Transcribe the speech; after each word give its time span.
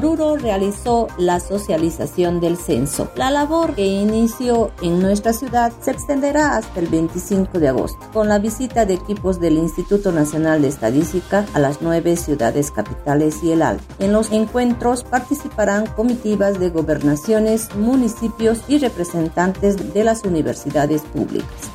Oruro 0.00 0.38
realizó 0.38 1.08
la 1.18 1.40
socialización 1.40 2.40
del 2.40 2.56
censo. 2.56 3.10
La 3.16 3.30
labor 3.30 3.74
que 3.74 3.84
inició 3.84 4.70
en 4.80 4.98
nuestra 4.98 5.34
ciudad 5.34 5.72
se 5.82 5.90
extenderá 5.90 6.56
hasta 6.56 6.80
el 6.80 6.86
25 6.86 7.58
de 7.58 7.68
agosto, 7.68 7.98
con 8.14 8.26
la 8.26 8.38
visita 8.38 8.86
de 8.86 8.94
equipos 8.94 9.40
del 9.40 9.58
Instituto 9.58 10.10
Nacional 10.10 10.62
de 10.62 10.68
Estadística 10.68 11.44
a 11.52 11.58
las 11.58 11.82
nueve 11.82 12.16
ciudades 12.16 12.70
capitales 12.70 13.42
y 13.42 13.52
el 13.52 13.60
Alto. 13.60 13.84
En 13.98 14.14
los 14.14 14.32
encuentros 14.32 15.04
participarán 15.04 15.86
comitivas 15.86 16.58
de 16.58 16.70
gobernaciones, 16.70 17.74
municipios 17.74 18.62
y 18.68 18.78
representantes 18.78 19.92
de 19.92 20.02
las 20.02 20.24
universidades 20.24 21.02
públicas. 21.02 21.69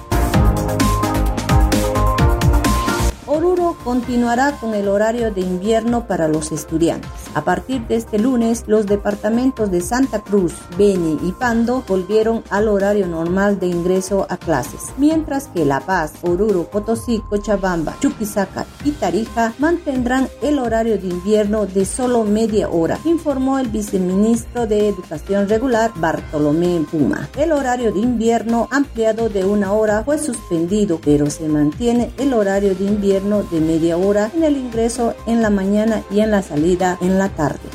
Oruro 3.36 3.76
continuará 3.84 4.54
con 4.62 4.74
el 4.76 4.88
horario 4.88 5.30
de 5.30 5.42
invierno 5.42 6.08
para 6.08 6.30
los 6.30 6.54
estudiantes. 6.54 7.12
A 7.34 7.44
partir 7.44 7.86
de 7.88 7.98
este 7.98 8.18
lunes, 8.18 8.64
los 8.66 8.86
departamentos 8.86 9.70
de 9.72 9.82
Santa 9.82 10.22
Cruz, 10.22 10.54
Beni 10.78 11.20
y 11.22 11.34
Pando 11.34 11.84
volvieron 11.86 12.46
al 12.50 12.70
horario 12.70 13.08
normal 13.08 13.60
de 13.60 13.68
ingreso 13.68 14.26
a 14.30 14.38
clases, 14.38 14.80
mientras 14.98 15.50
que 15.50 15.66
La 15.66 15.82
Paz, 15.82 16.14
Oruro, 16.22 16.64
Potosí, 16.64 17.22
Cochabamba, 17.30 17.98
Chuquisaca 18.00 18.66
y 18.86 18.92
Tarija 18.92 19.54
mantendrán 19.60 20.30
el 20.42 20.58
horario 20.58 20.98
de 20.98 21.08
invierno 21.10 21.66
de 21.66 21.84
solo 21.84 22.24
media 22.24 22.70
hora, 22.70 23.00
informó 23.04 23.60
el 23.60 23.68
viceministro 23.68 24.66
de 24.66 24.88
Educación 24.88 25.50
Regular 25.50 25.92
Bartolomé 25.98 26.86
Puma. 26.90 27.28
El 27.36 27.52
horario 27.52 27.92
de 27.92 28.00
invierno 28.00 28.70
ampliado 28.72 29.28
de 29.28 29.44
una 29.44 29.74
hora 29.74 30.06
fue 30.06 30.20
suspendido, 30.20 31.02
pero 31.04 31.30
se 31.30 31.50
mantiene 31.50 32.14
el 32.18 32.34
horario 32.34 32.74
de 32.74 32.86
invierno 32.86 33.25
de 33.26 33.60
media 33.60 33.98
hora 33.98 34.32
en 34.36 34.44
el 34.44 34.56
ingreso 34.56 35.16
en 35.26 35.42
la 35.42 35.50
mañana 35.50 36.04
y 36.12 36.20
en 36.20 36.30
la 36.30 36.44
salida 36.44 36.98
en 37.02 37.18
la 37.18 37.30
tarde. 37.30 37.75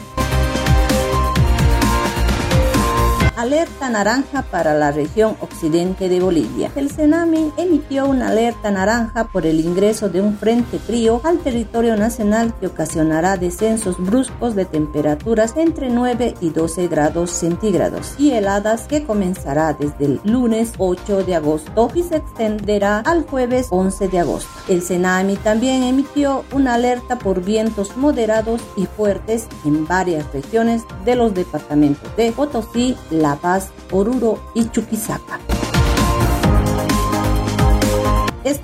Alerta 3.40 3.88
naranja 3.88 4.42
para 4.42 4.74
la 4.74 4.92
región 4.92 5.34
occidente 5.40 6.10
de 6.10 6.20
Bolivia. 6.20 6.70
El 6.76 6.90
Senami 6.90 7.50
emitió 7.56 8.06
una 8.06 8.28
alerta 8.28 8.70
naranja 8.70 9.24
por 9.24 9.46
el 9.46 9.60
ingreso 9.60 10.10
de 10.10 10.20
un 10.20 10.36
frente 10.36 10.78
frío 10.78 11.22
al 11.24 11.38
territorio 11.38 11.96
nacional 11.96 12.52
que 12.60 12.66
ocasionará 12.66 13.38
descensos 13.38 13.96
bruscos 13.98 14.54
de 14.54 14.66
temperaturas 14.66 15.54
entre 15.56 15.88
9 15.88 16.34
y 16.42 16.50
12 16.50 16.88
grados 16.88 17.30
centígrados 17.30 18.14
y 18.18 18.32
heladas 18.32 18.82
que 18.82 19.04
comenzará 19.04 19.72
desde 19.72 20.04
el 20.04 20.20
lunes 20.24 20.72
8 20.76 21.24
de 21.24 21.36
agosto 21.36 21.90
y 21.94 22.02
se 22.02 22.16
extenderá 22.16 22.98
al 22.98 23.22
jueves 23.22 23.68
11 23.70 24.08
de 24.08 24.18
agosto. 24.18 24.50
El 24.68 24.82
Senami 24.82 25.36
también 25.36 25.82
emitió 25.82 26.44
una 26.52 26.74
alerta 26.74 27.18
por 27.18 27.42
vientos 27.42 27.96
moderados 27.96 28.60
y 28.76 28.84
fuertes 28.84 29.46
en 29.64 29.86
varias 29.86 30.30
regiones 30.34 30.82
de 31.06 31.14
los 31.14 31.32
departamentos 31.32 32.14
de 32.16 32.32
Potosí, 32.32 32.96
La 33.10 33.29
la 33.30 33.36
Paz, 33.36 33.70
Oruro 33.92 34.38
y 34.54 34.68
Chuquisaca. 34.70 35.38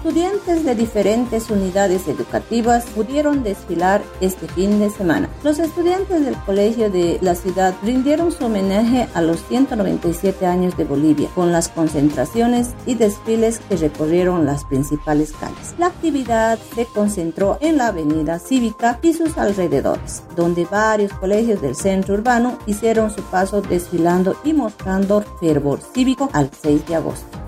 Estudiantes 0.06 0.64
de 0.64 0.76
diferentes 0.76 1.50
unidades 1.50 2.06
educativas 2.06 2.84
pudieron 2.94 3.42
desfilar 3.42 4.04
este 4.20 4.46
fin 4.46 4.78
de 4.78 4.88
semana. 4.88 5.28
Los 5.42 5.58
estudiantes 5.58 6.24
del 6.24 6.36
colegio 6.44 6.88
de 6.92 7.18
la 7.22 7.34
ciudad 7.34 7.74
rindieron 7.82 8.30
su 8.30 8.44
homenaje 8.44 9.08
a 9.14 9.20
los 9.20 9.44
197 9.48 10.46
años 10.46 10.76
de 10.76 10.84
Bolivia 10.84 11.28
con 11.34 11.50
las 11.50 11.68
concentraciones 11.68 12.68
y 12.86 12.94
desfiles 12.94 13.58
que 13.68 13.78
recorrieron 13.78 14.46
las 14.46 14.64
principales 14.66 15.32
calles. 15.32 15.74
La 15.76 15.86
actividad 15.86 16.56
se 16.76 16.86
concentró 16.86 17.58
en 17.60 17.78
la 17.78 17.88
avenida 17.88 18.38
cívica 18.38 19.00
y 19.02 19.12
sus 19.12 19.36
alrededores, 19.36 20.22
donde 20.36 20.66
varios 20.66 21.12
colegios 21.14 21.60
del 21.60 21.74
centro 21.74 22.14
urbano 22.14 22.58
hicieron 22.66 23.10
su 23.10 23.22
paso 23.22 23.60
desfilando 23.60 24.36
y 24.44 24.52
mostrando 24.52 25.22
fervor 25.40 25.80
cívico 25.80 26.30
al 26.32 26.48
6 26.62 26.86
de 26.86 26.94
agosto. 26.94 27.45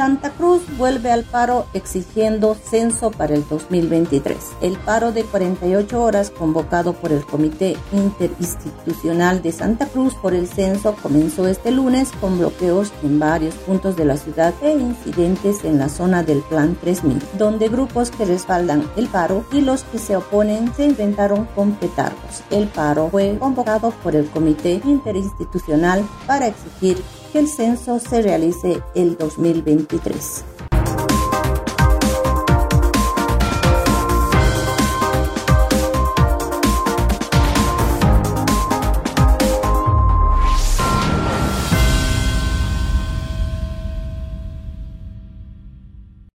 Santa 0.00 0.30
Cruz 0.30 0.62
vuelve 0.78 1.12
al 1.12 1.24
paro 1.24 1.66
exigiendo 1.74 2.54
censo 2.54 3.10
para 3.10 3.34
el 3.34 3.46
2023. 3.46 4.34
El 4.62 4.78
paro 4.78 5.12
de 5.12 5.24
48 5.24 6.02
horas 6.02 6.30
convocado 6.30 6.94
por 6.94 7.12
el 7.12 7.22
Comité 7.26 7.76
Interinstitucional 7.92 9.42
de 9.42 9.52
Santa 9.52 9.84
Cruz 9.84 10.14
por 10.14 10.32
el 10.32 10.48
censo 10.48 10.96
comenzó 11.02 11.46
este 11.46 11.70
lunes 11.70 12.12
con 12.18 12.38
bloqueos 12.38 12.94
en 13.02 13.18
varios 13.18 13.54
puntos 13.56 13.94
de 13.94 14.06
la 14.06 14.16
ciudad 14.16 14.54
e 14.62 14.72
incidentes 14.72 15.64
en 15.64 15.78
la 15.78 15.90
zona 15.90 16.22
del 16.22 16.40
Plan 16.44 16.78
3000, 16.80 17.18
donde 17.36 17.68
grupos 17.68 18.10
que 18.10 18.24
respaldan 18.24 18.90
el 18.96 19.06
paro 19.06 19.44
y 19.52 19.60
los 19.60 19.82
que 19.82 19.98
se 19.98 20.16
oponen 20.16 20.72
se 20.74 20.86
intentaron 20.86 21.44
completarlos. 21.54 22.42
El 22.50 22.68
paro 22.68 23.10
fue 23.10 23.36
convocado 23.38 23.90
por 24.02 24.16
el 24.16 24.30
Comité 24.30 24.80
Interinstitucional 24.82 26.02
para 26.26 26.46
exigir 26.46 26.96
que 27.32 27.38
el 27.38 27.48
censo 27.48 27.98
se 27.98 28.22
realice 28.22 28.82
el 28.94 29.16
2023. 29.16 30.44